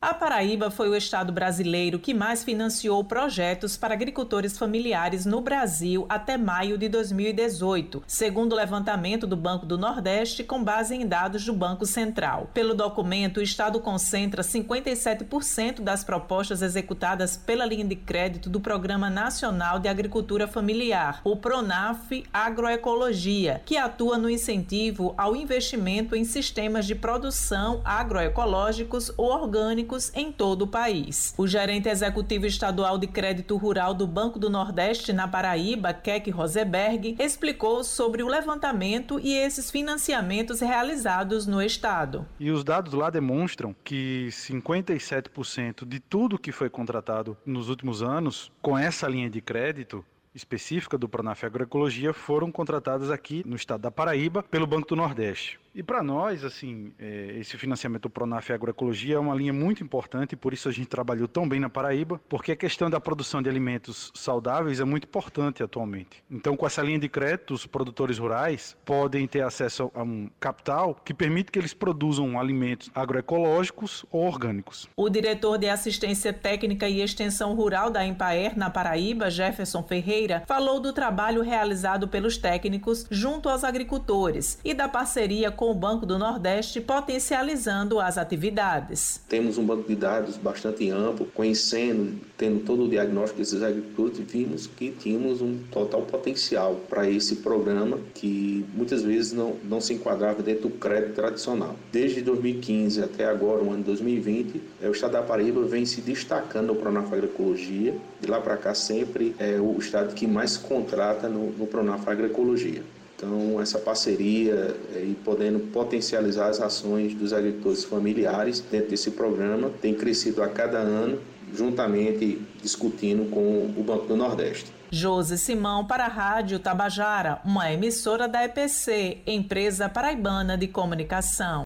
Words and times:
A 0.00 0.14
Paraíba 0.14 0.70
foi 0.70 0.88
o 0.88 0.94
estado 0.94 1.32
brasileiro 1.32 1.98
que 1.98 2.14
mais 2.14 2.44
financiou 2.44 3.02
projetos 3.02 3.76
para 3.76 3.94
agricultores 3.94 4.56
familiares 4.56 5.26
no 5.26 5.40
Brasil 5.40 6.06
até 6.08 6.38
maio 6.38 6.78
de 6.78 6.88
2018, 6.88 8.04
segundo 8.06 8.52
o 8.52 8.54
levantamento 8.54 9.26
do 9.26 9.36
Banco 9.36 9.66
do 9.66 9.76
Nordeste 9.76 10.44
com 10.44 10.62
base 10.62 10.94
em 10.94 11.04
dados 11.04 11.44
do 11.44 11.52
Banco 11.52 11.84
Central. 11.84 12.48
Pelo 12.54 12.76
documento, 12.76 13.38
o 13.38 13.42
estado 13.42 13.80
concentra 13.80 14.40
57% 14.40 15.80
das 15.80 16.04
propostas 16.04 16.62
executadas 16.62 17.36
pela 17.36 17.66
linha 17.66 17.84
de 17.84 17.96
crédito 17.96 18.48
do 18.48 18.60
Programa 18.60 19.10
Nacional 19.10 19.80
de 19.80 19.88
Agricultura 19.88 20.46
Familiar, 20.46 21.20
o 21.24 21.34
PRONAF 21.34 22.22
Agroecologia, 22.32 23.62
que 23.66 23.76
atua 23.76 24.16
no 24.16 24.30
incentivo 24.30 25.12
ao 25.18 25.34
investimento 25.34 26.14
em 26.14 26.22
sistemas 26.22 26.86
de 26.86 26.94
produção 26.94 27.80
agroecológicos 27.84 29.12
ou 29.16 29.32
orgânicos 29.32 29.87
em 30.14 30.30
todo 30.30 30.62
o 30.62 30.66
país. 30.66 31.34
O 31.36 31.46
gerente 31.46 31.88
executivo 31.88 32.46
estadual 32.46 32.98
de 32.98 33.06
crédito 33.06 33.56
rural 33.56 33.94
do 33.94 34.06
Banco 34.06 34.38
do 34.38 34.50
Nordeste 34.50 35.12
na 35.12 35.26
Paraíba, 35.26 35.94
Keck 35.94 36.30
Roseberg, 36.30 37.16
explicou 37.18 37.82
sobre 37.82 38.22
o 38.22 38.28
levantamento 38.28 39.18
e 39.20 39.34
esses 39.34 39.70
financiamentos 39.70 40.60
realizados 40.60 41.46
no 41.46 41.62
estado. 41.62 42.26
E 42.38 42.50
os 42.50 42.62
dados 42.62 42.92
lá 42.92 43.10
demonstram 43.10 43.74
que 43.82 44.28
57% 44.30 45.86
de 45.86 46.00
tudo 46.00 46.38
que 46.38 46.52
foi 46.52 46.68
contratado 46.68 47.36
nos 47.44 47.68
últimos 47.68 48.02
anos 48.02 48.52
com 48.60 48.76
essa 48.76 49.08
linha 49.08 49.30
de 49.30 49.40
crédito 49.40 50.04
específica 50.38 50.96
do 50.96 51.08
Pronaf 51.08 51.44
Agroecologia 51.44 52.12
foram 52.12 52.50
contratadas 52.50 53.10
aqui 53.10 53.42
no 53.44 53.56
estado 53.56 53.82
da 53.82 53.90
Paraíba 53.90 54.42
pelo 54.42 54.66
Banco 54.66 54.88
do 54.88 54.96
Nordeste. 54.96 55.60
E 55.74 55.82
para 55.82 56.02
nós, 56.02 56.44
assim, 56.44 56.92
é, 56.98 57.36
esse 57.38 57.56
financiamento 57.56 58.02
do 58.02 58.10
Pronaf 58.10 58.50
Agroecologia 58.50 59.14
é 59.14 59.18
uma 59.18 59.34
linha 59.34 59.52
muito 59.52 59.80
importante, 59.80 60.32
e 60.32 60.36
por 60.36 60.52
isso 60.52 60.68
a 60.68 60.72
gente 60.72 60.88
trabalhou 60.88 61.28
tão 61.28 61.48
bem 61.48 61.60
na 61.60 61.70
Paraíba, 61.70 62.20
porque 62.28 62.50
a 62.50 62.56
questão 62.56 62.90
da 62.90 63.00
produção 63.00 63.40
de 63.40 63.48
alimentos 63.48 64.10
saudáveis 64.14 64.80
é 64.80 64.84
muito 64.84 65.04
importante 65.04 65.62
atualmente. 65.62 66.22
Então, 66.28 66.56
com 66.56 66.66
essa 66.66 66.82
linha 66.82 66.98
de 66.98 67.08
crédito, 67.08 67.54
os 67.54 67.64
produtores 67.64 68.18
rurais 68.18 68.76
podem 68.84 69.26
ter 69.28 69.42
acesso 69.42 69.88
a 69.94 70.02
um 70.02 70.28
capital 70.40 70.96
que 71.04 71.14
permite 71.14 71.52
que 71.52 71.58
eles 71.58 71.72
produzam 71.72 72.40
alimentos 72.40 72.90
agroecológicos 72.94 74.04
ou 74.10 74.26
orgânicos. 74.26 74.88
O 74.96 75.08
diretor 75.08 75.58
de 75.58 75.68
Assistência 75.68 76.32
Técnica 76.32 76.88
e 76.88 77.00
Extensão 77.00 77.54
Rural 77.54 77.90
da 77.90 78.04
Empaer, 78.04 78.58
na 78.58 78.68
Paraíba, 78.68 79.30
Jefferson 79.30 79.82
Ferreira, 79.84 80.27
falou 80.46 80.80
do 80.80 80.92
trabalho 80.92 81.42
realizado 81.42 82.08
pelos 82.08 82.36
técnicos 82.36 83.06
junto 83.10 83.48
aos 83.48 83.64
agricultores 83.64 84.58
e 84.64 84.74
da 84.74 84.88
parceria 84.88 85.50
com 85.50 85.70
o 85.70 85.74
Banco 85.74 86.06
do 86.06 86.18
Nordeste, 86.18 86.80
potencializando 86.80 88.00
as 88.00 88.18
atividades. 88.18 89.20
Temos 89.28 89.58
um 89.58 89.64
banco 89.64 89.88
de 89.88 89.94
dados 89.94 90.36
bastante 90.36 90.90
amplo, 90.90 91.26
conhecendo, 91.34 92.20
tendo 92.36 92.64
todo 92.64 92.84
o 92.84 92.88
diagnóstico 92.88 93.38
desses 93.38 93.62
agricultores, 93.62 94.18
vimos 94.18 94.66
que 94.66 94.90
tínhamos 94.90 95.40
um 95.40 95.58
total 95.70 96.02
potencial 96.02 96.76
para 96.88 97.08
esse 97.08 97.36
programa 97.36 97.98
que 98.14 98.64
muitas 98.74 99.02
vezes 99.02 99.32
não, 99.32 99.56
não 99.64 99.80
se 99.80 99.94
enquadrava 99.94 100.42
dentro 100.42 100.68
do 100.68 100.70
crédito 100.70 101.14
tradicional. 101.14 101.74
Desde 101.92 102.20
2015 102.20 103.02
até 103.02 103.24
agora, 103.24 103.62
o 103.62 103.72
ano 103.72 103.82
2020, 103.82 104.60
é, 104.82 104.88
o 104.88 104.92
estado 104.92 105.12
da 105.12 105.22
Paraíba 105.22 105.62
vem 105.62 105.84
se 105.84 106.00
destacando 106.00 106.68
no 106.68 106.76
Pronaf 106.76 107.12
Agroecologia. 107.12 107.96
De 108.20 108.28
lá 108.28 108.40
para 108.40 108.56
cá 108.56 108.74
sempre 108.74 109.34
é 109.38 109.58
o 109.58 109.76
estado 109.78 110.14
que 110.18 110.26
mais 110.26 110.56
contrata 110.56 111.28
no, 111.28 111.52
no 111.52 111.66
Pronaf 111.66 112.08
Agroecologia. 112.08 112.82
Então, 113.16 113.60
essa 113.60 113.78
parceria 113.78 114.76
é, 114.94 114.98
e 114.98 115.16
podendo 115.24 115.60
potencializar 115.72 116.48
as 116.48 116.60
ações 116.60 117.14
dos 117.14 117.32
agricultores 117.32 117.84
familiares 117.84 118.60
dentro 118.60 118.90
desse 118.90 119.12
programa 119.12 119.70
tem 119.80 119.94
crescido 119.94 120.42
a 120.42 120.48
cada 120.48 120.78
ano, 120.78 121.20
juntamente 121.54 122.40
discutindo 122.60 123.30
com 123.30 123.72
o 123.76 123.82
Banco 123.84 124.06
do 124.06 124.16
Nordeste. 124.16 124.72
Josi 124.90 125.36
Simão 125.36 125.84
para 125.84 126.06
a 126.06 126.08
Rádio 126.08 126.58
Tabajara, 126.58 127.40
uma 127.44 127.70
emissora 127.70 128.26
da 128.26 128.44
EPC, 128.44 129.18
Empresa 129.26 129.88
Paraibana 129.88 130.56
de 130.56 130.66
Comunicação. 130.66 131.56